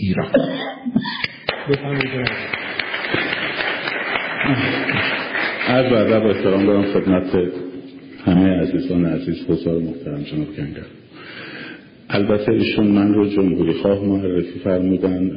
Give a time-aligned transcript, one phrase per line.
[0.00, 0.30] ایران.
[5.68, 7.24] از ادب احترام دارم خدمت
[8.24, 10.86] همه عزیزان عزیز بزار محترم جناب کنگر
[12.08, 15.30] البته ایشون من رو جمهوری خواه معرفی فرمودن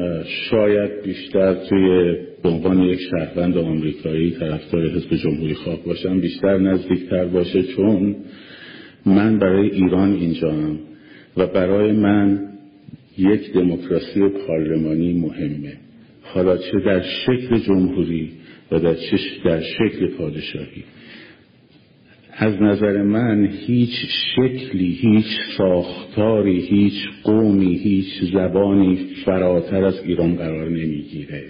[0.49, 7.25] شاید بیشتر توی به عنوان یک شهروند آمریکایی طرفدار حزب جمهوری خواه باشم بیشتر نزدیکتر
[7.25, 8.15] باشه چون
[9.05, 10.79] من برای ایران اینجام
[11.37, 12.52] و برای من
[13.17, 15.73] یک دموکراسی پارلمانی مهمه.
[16.21, 18.31] حالا چه در شکل جمهوری
[18.71, 18.95] و در,
[19.45, 20.83] در شکل پادشاهی.
[22.33, 24.05] از نظر من هیچ
[24.35, 31.43] شکلی هیچ ساختاری هیچ قومی هیچ زبانی فراتر از ایران قرار نمی‌گیره.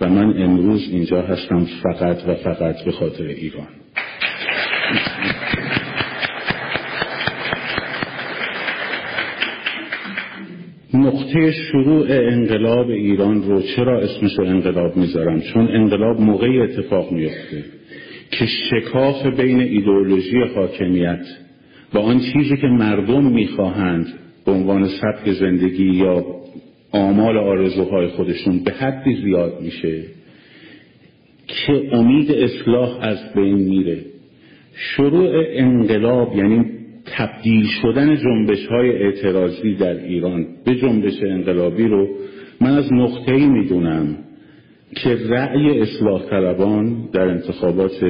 [0.00, 3.81] و من امروز اینجا هستم فقط و فقط به خاطر ایران.
[10.94, 17.64] نقطه شروع انقلاب ایران رو چرا اسمش رو انقلاب می‌ذارم چون انقلاب موقعی اتفاق میفته
[18.30, 21.26] که شکاف بین ایدئولوژی حاکمیت
[21.94, 24.06] و آن چیزی که مردم می‌خواهند
[24.46, 26.24] به عنوان سبک زندگی یا
[26.92, 30.02] آمال آرزوهای خودشون به حدی زیاد میشه
[31.46, 33.98] که امید اصلاح از بین میره.
[34.74, 36.64] شروع انقلاب یعنی
[37.16, 42.08] تبدیل شدن جنبش های اعتراضی در ایران به جنبش انقلابی رو
[42.60, 44.16] من از نقطه ای می‌دونم
[44.96, 48.04] که رأی اصلاح طلبان در انتخابات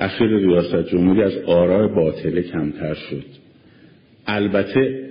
[0.00, 3.24] اخیر ریاست جمهوری از آراء باطله کمتر شد.
[4.26, 5.06] البته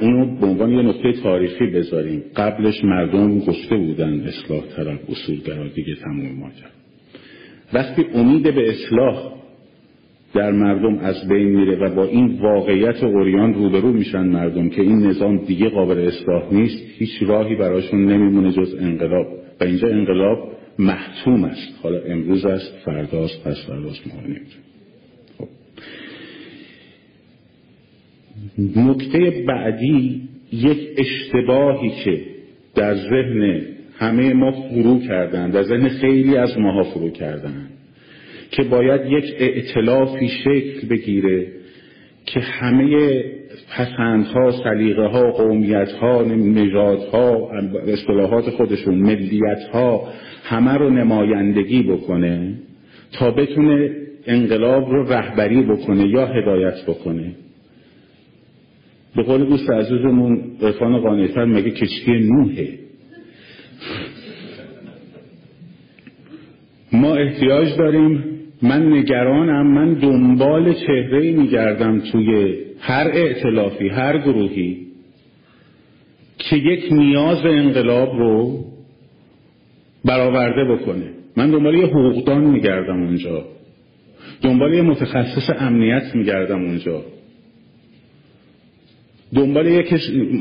[0.00, 2.22] اونو به عنوان یه نقطه تاریخی بذاریم.
[2.36, 6.68] قبلش مردم گفته بودن اصلاح طلب اصولگرا دیگه تموم ماجرا.
[7.72, 9.41] وقتی امید به اصلاح
[10.34, 14.98] در مردم از بین میره و با این واقعیت اوریان روبرو میشن مردم که این
[14.98, 19.26] نظام دیگه قابل اصلاح نیست هیچ راهی براشون نمیمونه جز انقلاب.
[19.60, 21.78] و اینجا انقلاب محتوم است.
[21.82, 24.02] حالا امروز است فرداست پس فرداست
[25.38, 25.48] خب.
[28.76, 32.20] نکته بعدی یک اشتباهی که
[32.74, 33.60] در ذهن
[33.98, 37.71] همه ما فرو کردن در ذهن خیلی از ماها فرو کردن
[38.52, 41.46] که باید یک ائتلافی شکل بگیره
[42.26, 43.22] که همه
[43.76, 47.50] پسندها سلیقه ها قومیت ها نژادها
[47.86, 50.08] اصطلاحات خودشون ملیت ها
[50.44, 52.54] همه رو نمایندگی بکنه
[53.12, 53.90] تا بتونه
[54.26, 57.32] انقلاب رو رهبری بکنه یا هدایت بکنه.
[59.16, 62.68] به قول دوست عزیزمون عرفان قانعتر مگه کشتی نوحه.
[66.92, 68.31] ما احتیاج داریم
[68.62, 74.86] من نگرانم من دنبال چهره میگردم توی هر ائتلافی هر گروهی
[76.38, 78.64] که یک نیاز انقلاب رو
[80.04, 81.10] برآورده بکنه.
[81.36, 83.44] من دنبال یه حقوقدان میگردم اونجا.
[84.42, 87.02] دنبال یه متخصص امنیت میگردم اونجا.
[89.34, 89.92] دنبال یک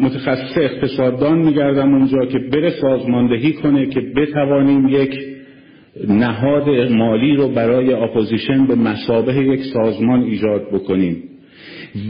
[0.01, 5.30] متخصص اقتصاددان میگردم اونجا که بره سازماندهی کنه که بتوانیم یک
[6.07, 11.23] نهاد مالی رو برای opposition به مثابه یک سازمان ایجاد بکنیم.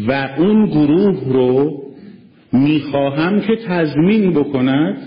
[0.08, 1.82] و اون گروه رو
[2.54, 4.98] می‌خواهم که تضمین بکند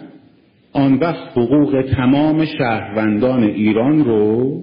[0.72, 4.60] آن وقت حقوق تمام شهروندان ایران رو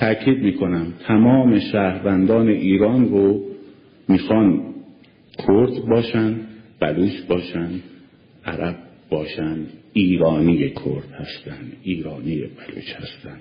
[0.00, 0.86] تاکید می‌کنم.
[1.06, 3.40] تمام شهروندان ایران رو
[4.08, 4.60] می‌خوان
[5.46, 6.34] کرد باشن
[6.80, 7.70] بلوچ باشن
[8.44, 9.56] عرب باشن
[9.92, 13.38] ایرانی کرد هستن ایرانی بلوچ هستن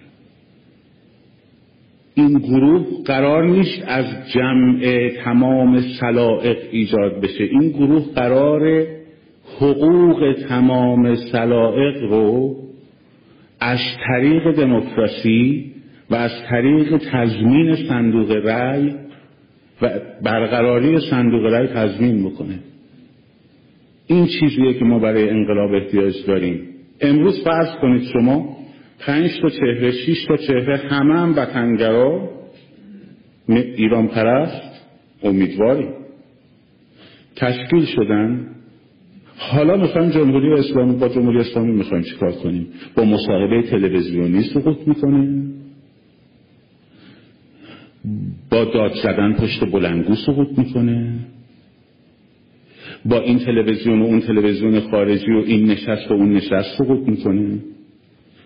[2.17, 7.43] این گروه قرار نیست از جمع تمام سلائق ایجاد بشه.
[7.43, 8.85] این گروه قرار
[9.57, 12.55] حقوق تمام سلائق رو
[13.59, 15.71] از طریق دموکراسی
[16.09, 18.95] و از طریق تضمین صندوق رأی
[19.81, 22.59] و برقراری صندوق رأی تضمین بکنه.
[24.07, 26.61] این چیزیه که ما برای انقلاب احتیاج داریم.
[27.01, 28.57] امروز فرض کنید شما
[28.99, 32.29] پنج تا چهره شیش تا چهره همه هم وطنگرا
[33.49, 34.85] ایران پرست
[35.23, 35.87] امیدواری.
[37.35, 38.47] تشکیل شدن.
[39.37, 45.43] حالا مثلا جمهوری اسلامی با جمهوری اسلامی می‌خوایم چیکار کنیم؟ با مصاحبه تلویزیونی سقوط می‌کنه
[48.51, 51.19] با داد زدن پشت بلنگو سقوط می‌کنه؟
[53.05, 57.59] با این تلویزیون و اون تلویزیون خارجی و این نشست و اون نشست سقوط می‌کنه.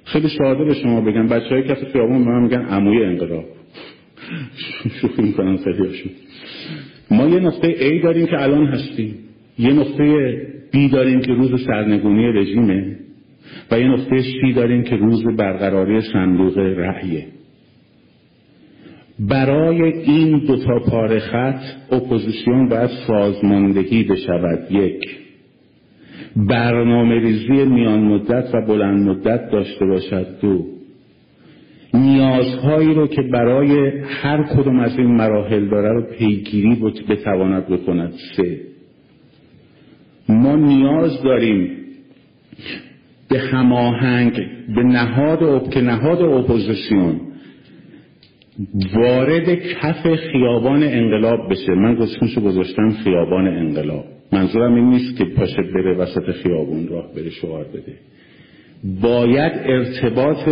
[0.03, 3.45] خیلی ساده به شما بگم بچه های کف خیابون به من میگن عموی انقلاب.
[5.01, 6.12] شوخی می‌کنن خیلی
[7.12, 9.15] ما یه نقطه A داریم که الان هستیم.
[9.59, 10.36] یه نقطه
[10.71, 12.97] B داریم که روز سرنگونی رژیمه
[13.71, 17.27] و یه نقطه C داریم که روز برقراری صندوق رأیه.
[19.19, 21.61] برای این دوتا پاره خط
[21.91, 25.21] اپوزیسیون باید سازماندهی بشود یک
[26.35, 30.65] برنامه ریزی میان مدت و بلند مدت داشته باشد دو
[31.93, 36.75] نیازهایی رو که برای هر کدوم از این مراحل داره رو پیگیری
[37.09, 38.61] بتواند بکند سه
[40.29, 41.77] ما نیاز داریم
[43.29, 44.33] به هماهنگ
[44.75, 45.69] به نهاد.
[45.69, 47.21] که نهاد اپوزیسیون
[48.95, 51.71] وارد کف خیابان انقلاب بشه.
[51.71, 54.05] من گذاشتمشو گذاشتم خیابان انقلاب.
[54.31, 57.93] منظورم این نیست که پاشه بره وسط خیابون راه بره شعار بده.
[59.01, 60.49] باید ارتباط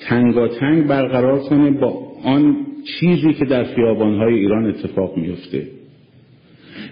[0.00, 5.66] تنگاتنگ برقرار کنه با آن چیزی که در خیابانهای ایران اتفاق میفته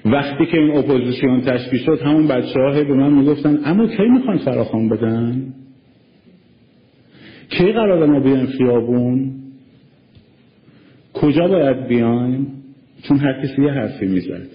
[0.04, 4.38] وقتی که این اپوزیسیون تشکیل شد همون بچه ها به من می‌گفتن اما کی می‌خوان
[4.38, 5.54] فراخوان بدن؟
[7.50, 9.37] کی قرار ما بیایم خیابون؟
[11.20, 12.46] کجا باید بیایم؟
[13.02, 14.48] چون هر کسی یه حرفی می‌زد.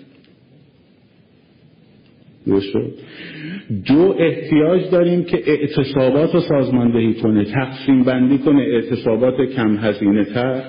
[3.86, 10.64] دو احتیاج داریم که اعتصابات رو سازماندهی کنه تقسیم بندی کنه اعتصابات کم هزینه تر.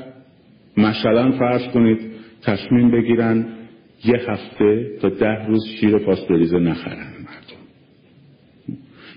[0.76, 1.98] مثلا فرض کنید
[2.42, 3.46] تصمیم بگیرن
[4.04, 7.62] یه هفته تا ده روز شیر پاستوریزه نخرن مردم.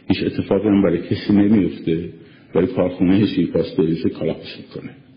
[0.09, 2.09] هیچ اتفاقی هم برای کسی نمیفته.
[2.53, 5.16] برای کارخونه شیر پاستوریزه کلاپس کنه خب،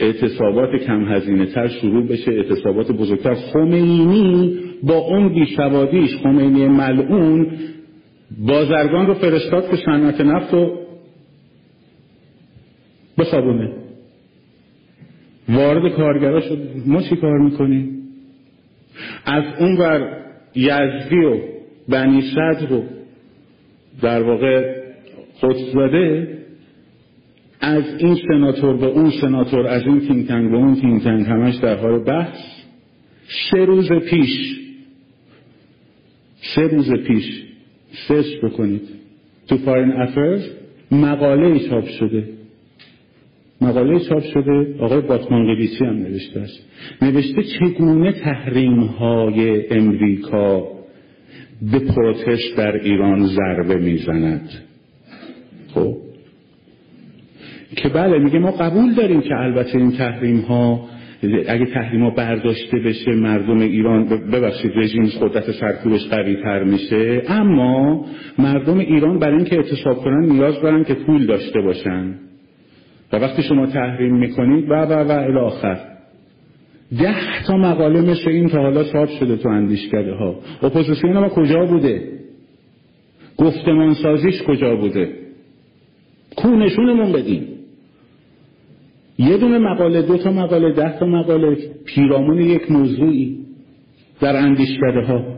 [0.00, 3.34] اعتصابات کم هزینه تر شروع بشه اعتصابات بزرگتر.
[3.34, 7.50] خمینی با اون بیسوادیش خمینی ملعون
[8.38, 10.86] بازرگان رو فرستاد که صنعت نفت رو
[15.48, 16.58] وارد کارگرا شد.
[16.86, 18.02] ما چی کار می‌کنیم؟
[19.24, 20.22] از اون ور
[20.54, 21.36] یزدی و
[21.88, 22.82] بنی صدر رو
[24.02, 24.74] در واقع
[25.34, 26.35] قطب‌زاده
[27.66, 31.54] از این سناتور به اون سناتور از این think tank به اون think tank همش
[31.54, 32.38] در حال بحث.
[33.50, 34.60] سه روز پیش
[36.54, 37.42] سه روز پیش
[38.08, 38.82] search بکنید.
[39.48, 40.50] تو Foreign Affairs
[40.92, 42.28] مقاله چاپ شده.
[43.60, 46.66] مقاله چاپ شده آقای باتمان قلیچی هم نوشته است.
[47.02, 50.68] نوشته چگونه تحریم های امریکا
[51.72, 54.50] به پروتست در ایران ضربه می‌زند.
[55.74, 56.05] خب؟
[57.76, 60.88] که بله میگه ما قبول داریم که البته این تحریم ها
[61.48, 67.22] اگه تحریما برداشته بشه مردم ایران ببخشید رژیم قدرت سرکوبش قوی تر میشه.
[67.28, 68.04] اما
[68.38, 72.14] مردم ایران برای اینکه اعتصاب کنن نیاز دارن که پول داشته باشن.
[73.12, 75.78] و وقتی شما تحریم می‌کنید و و و الاخر
[76.98, 81.66] ده تا مقاله مثل این تا حالا چاپ شده تو اندیشکده ها اپوزیسیون ما کجا
[81.66, 82.02] بوده؟
[83.36, 85.10] گفتمان سازیش کجا بوده؟
[86.36, 87.55] کو نشونمون بدیم؟
[89.18, 93.38] یه دونه مقاله دو تا مقاله ده تا مقاله پیرامون یک موضوعی
[94.20, 95.36] در اندیشکده ها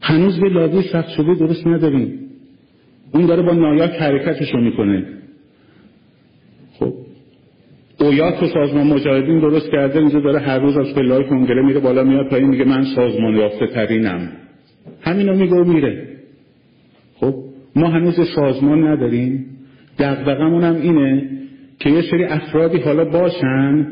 [0.00, 2.20] هنوز به لابی سخت شده درست نداریم.
[3.14, 5.06] اون داره با نایاک حرکتشو می‌کنه.
[6.78, 6.92] خب.
[8.00, 12.04] اویات و سازمان مجاهدین درست کرده اینجا داره هر روز از پلای کنگره میره بالا
[12.04, 14.32] میاد پایین میگه من سازمان یافته ترینم
[15.02, 16.08] همینو میگه میره.
[17.14, 17.34] خب.
[17.76, 19.46] ما هنوز سازمان نداریم.
[19.98, 21.35] دقدقمون هم اینه
[21.78, 23.86] که یه سری افرادی حالا باشن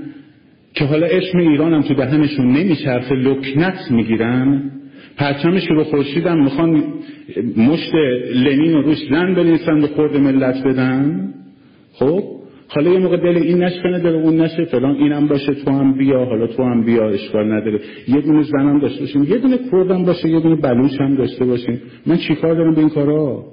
[0.74, 4.70] که حالا اسم ایران هم تو دهنشون نمیچرخه لکنت می‌گیرن.
[5.16, 6.84] پرچمش رو خورشیدم می‌خوان
[7.56, 7.94] مشت
[8.34, 11.34] لنین رو روش زن بنویسن به خورد ملت بدن.
[11.92, 12.22] خب؟
[12.68, 16.24] حالا یه موقع دل این نشکنه دل اون نشه فلان اینم باشه تو هم بیا
[16.24, 17.80] حالا تو هم بیا اشکال نداره.
[18.08, 21.80] یه دونه زنم داشته باشیم یه دونه کردم باشه یه دونه بلوش هم داشته باشیم.
[22.06, 23.44] من چیکار دارم به این کارا؟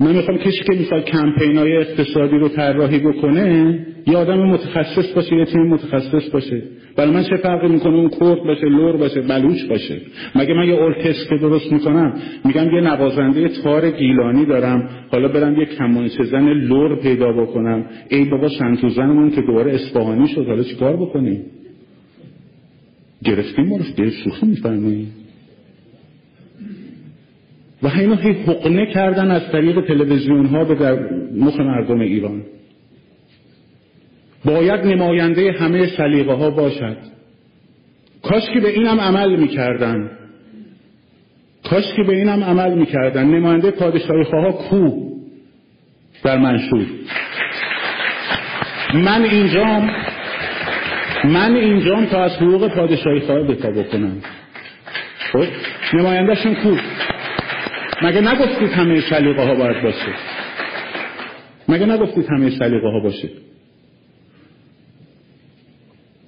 [0.00, 5.36] من می‌خوام کسی که می‌خواد کمپین های اقتصادی رو طراحی بکنه یه آدم متخصص باشه
[5.36, 6.62] یه تیم متخصص باشه.
[6.96, 10.00] برای من چه فرقی می‌کنه اون کرد باشه لر باشه بلوچ باشه؟
[10.34, 12.12] مگه من یه ارکستر درست می‌کنم؟
[12.44, 14.88] میگم یه نوازنده تار گیلانی دارم.
[15.12, 17.84] حالا برم یه کمانچه زن لر پیدا بکنم.
[18.08, 21.44] ای بابا سنتورزنمون که دوباره اصفهانی شد حالا چیکار بکنیم؟
[23.24, 25.25] گرفتین ما رو شوخی میفرمایین
[27.82, 30.98] و اینو هی حقنه کردن از طریق تلویزیون ها به در
[31.34, 32.42] مخ مردم ایران.
[34.44, 36.96] باید نماینده همه سلیقه ها باشد.
[38.22, 40.10] کاش که به اینم عمل می‌کردن.
[41.70, 43.26] کاش که به اینم عمل می‌کردن.
[43.26, 44.90] نماینده پادشاهی ها کو
[46.24, 46.86] در منشور؟
[48.94, 49.90] من اینجام
[51.24, 54.16] من اینجام تا از حقوق پادشاهی خواه بتا بکنم.
[55.32, 55.44] خب؟
[55.94, 56.76] نمایندهشون کو؟
[58.02, 60.14] مگه نگفتید همه سلیقه ها باید باشه؟
[61.68, 63.28] مگه نگفتید همه سلیقه ها باشه؟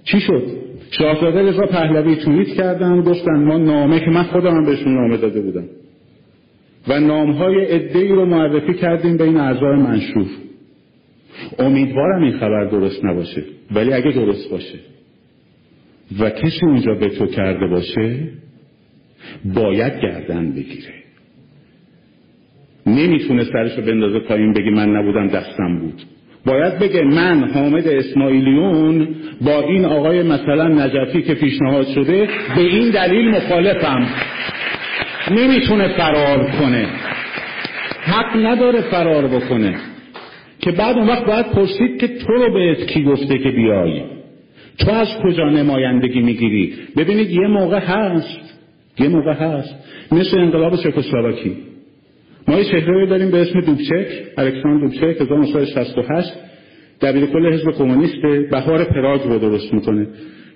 [0.04, 0.42] چی شد؟
[0.90, 5.40] شاهزاده رضا پهلوی توییت کردن گفتن ما نامه که من خودم هم بهشون نامه داده
[5.40, 5.64] بودم.
[6.88, 10.26] و نامهای ادهی رو معرفی کردیم بین اعضای منشور.
[11.58, 14.78] امیدوارم این خبر درست نباشه ولی اگه درست باشه.
[16.20, 18.28] و کسی اونجا به تو کرده باشه
[19.54, 20.94] باید گردن بگیره.
[22.88, 26.02] نمی‌تونه سرشو بندازه پایین بگی من نبودم دستم بود.
[26.47, 29.09] باید بگه من حامد اسماعیلیون
[29.40, 34.07] با این آقای مثلا نجفی که پیشنهاد شده به این دلیل مخالفم.
[35.30, 36.87] نمی‌تونه فرار کنه.
[38.02, 39.76] حق نداره فرار بکنه.
[40.61, 44.02] که بعد اون وقت باید پرسید که تو رو بهت کی گفته که بیایی
[44.78, 48.61] تو از کجا نمایندگی می‌گیری؟ ببینید یه موقع هست.
[48.99, 49.75] یه موقع هست.
[50.12, 51.57] مثل انقلاب چکسلواکی.
[52.49, 54.07] ما یه چهره داریم به اسم دوبچک
[54.38, 56.33] الکساندر دوبچک 1968
[57.00, 60.07] دبیر کل حزب کمونیست بهار پراگ رو درست می‌کنه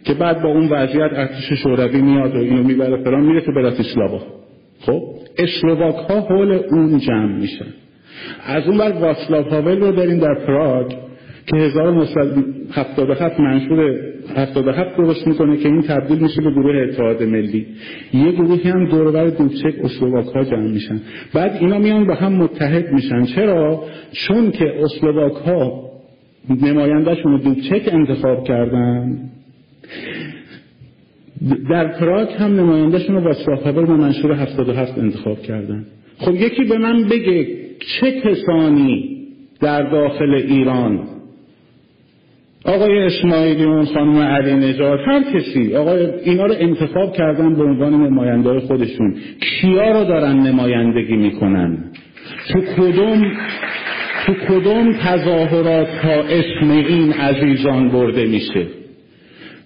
[0.05, 4.21] که بعد با اون وضعیت ارتش شوروی میاد و اینو می‌بره فران میره تو براتیسلاوا
[4.81, 5.03] خب؟
[5.39, 7.67] اسلوواک ها حول اون جمع میشن.
[8.47, 10.93] از اون بر واسلاو هاول رو داریم در پراگ
[11.47, 17.67] که 1977 منشور 77 درست می‌کنه که این تبدیل میشه به گروه اتحاد ملی.
[18.15, 21.01] یه گروهی هم دوربر دوبچک اسلوواک ها جمع میشن.
[21.35, 23.25] بعد اینا میان با هم متحد میشن.
[23.25, 25.93] چرا؟ چون که اسلوواک ها
[26.62, 29.19] نمایندهشون دوبچک انتخاب کردن
[31.71, 35.85] در پراگ هم نمایندهشون رو واسلاو و منشور 77 انتخاب کردن.
[36.19, 37.47] خب یکی به من بگه
[37.79, 39.27] چه کسانی
[39.61, 41.12] در داخل ایران
[42.64, 48.61] آقای اسماعیلیون خانم علی نجات هر کسی آقای اینا رو انتخاب کردن به عنوان نماینده
[48.61, 49.14] خودشون.
[49.40, 51.78] کیا رو دارن نمایندگی می‌کنن؟
[52.52, 53.33] تو کدوم
[54.26, 58.66] تو کدوم تظاهرات ها اسم این عزیزان برده میشه؟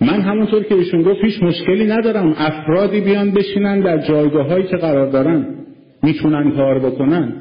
[0.00, 2.34] من همونطور که ایشون گفت هیچ مشکلی ندارم.
[2.38, 5.46] افرادی بیان بشینن در جایگاه هایی که قرار دارن.
[6.02, 7.32] می‌تونن کار بکنن.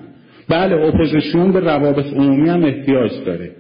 [0.50, 3.52] بله اپوزیسیون به روابط عمومی هم احتیاج داره.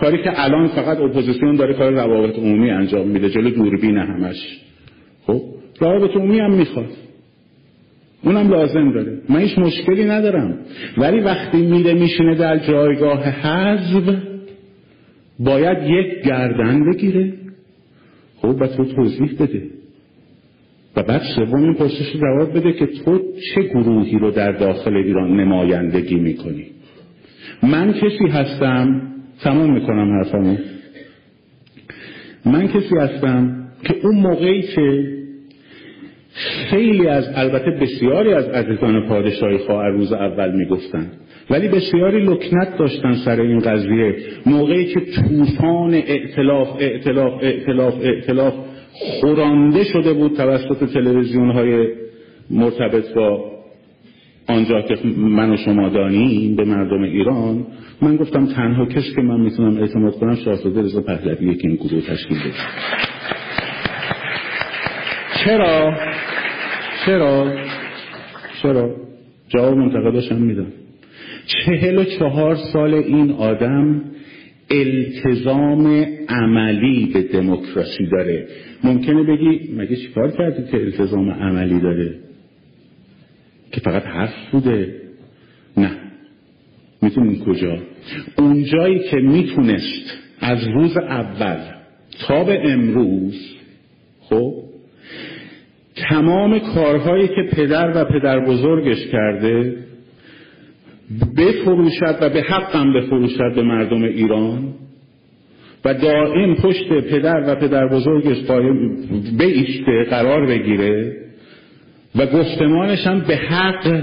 [0.00, 4.58] کاری که الان فقط اپوزیسیون داره کار روابط عمومی انجام میده جلو دوربین همش.
[5.26, 5.42] خب؟
[5.80, 6.90] روابط عمومی هم می‌خواد.
[8.22, 9.18] اونم لازم داره.
[9.28, 10.58] من هیچ مشکلی ندارم.
[10.98, 14.16] ولی وقتی میره میشینه در جایگاه حزب
[15.38, 17.32] باید یک گردن بگیره.
[18.36, 19.62] خب و تو توضیح بده.
[20.96, 23.18] و بعد سوم این پرسش جواب بده که تو
[23.54, 26.66] چه گروهی رو در داخل ایران نمایندگی می‌کنی؟
[27.62, 29.09] من کسی هستم
[29.42, 30.56] تمام می‌کنم حرفمو
[32.46, 35.04] من کسی هستم که اون موقعی که
[36.70, 41.10] خیلی از البته بسیاری از عزیزان پادشاهی خواهر روز اول می‌گفتن
[41.50, 44.16] ولی بسیاری لکنت داشتن سر این قضیه.
[44.46, 48.54] موقعی که طوفان ائتلاف ائتلاف ائتلاف ائتلاف
[48.92, 51.88] خورانده شده بود توسط تلویزیون های
[52.50, 53.59] مرتبط با
[54.50, 57.66] آنجا که من و شما دانیم به مردم ایران
[58.02, 62.00] من گفتم تنها کسی که من می‌تونم اعتماد کنم شاهزاده رضا پهلویه که این گروه
[62.00, 62.52] تشکیل بده.
[65.44, 65.94] چرا؟
[67.06, 67.52] چرا؟
[68.62, 68.96] چرا؟
[69.48, 70.72] جواب منتقداشم میدم.
[71.46, 74.02] چهل و چهار سال این آدم
[74.70, 78.46] التزام عملی به دموکراسی داره.
[78.84, 82.29] ممکنه بگی مگه چیکار کردی که التزام عملی داره؟
[83.72, 84.94] که فقط حرف بوده.
[85.76, 85.90] نه.
[87.02, 87.78] می‌تونیم کجا.
[88.38, 91.58] اونجایی که می‌تونست از روز اول
[92.26, 93.56] تا به امروز
[94.20, 94.54] خب
[95.96, 99.76] تمام کارهایی که پدر و پدر بزرگش کرده
[101.36, 104.74] بفروشد و به حقم بفروشد به مردم ایران
[105.84, 108.96] و دائم پشت پدر و پدر بزرگش قایم
[109.40, 111.19] ایشته قرار بگیره
[112.16, 114.02] و گفتمانش هم به حق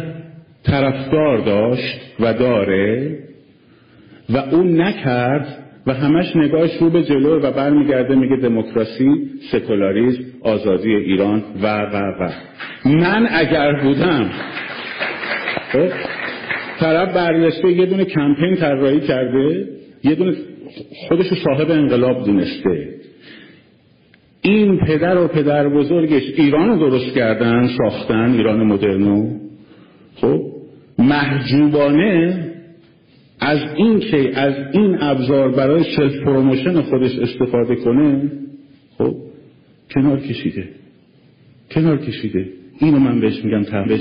[0.64, 3.20] طرفدار داشت و داره
[4.30, 10.96] و اون نکرد و همش نگاهش رو به جلو و برمیگرده میگه دموکراسی سکولاریسم آزادی
[10.96, 12.30] ایران و و و.
[12.86, 14.30] من اگر بودم
[15.72, 15.90] خب
[16.80, 19.68] طرف برگشته یه دونه کمپین طراحی کرده
[20.04, 20.38] یه دونه
[21.08, 22.97] خودشو صاحب انقلاب دونسته.
[24.48, 29.40] این پدر و پدر بزرگش ایران رو درست کردن ساختن ایران مدرنو.
[30.16, 30.42] خب
[31.00, 32.44] محجوبانه
[33.40, 38.32] از این که از این ابزار برای self promotion خودش استفاده کنه
[38.98, 39.16] خب
[39.96, 40.70] کنار کشیده.
[41.72, 42.50] کنار کشیده.
[42.80, 43.96] اینو من بهش میگم تحویل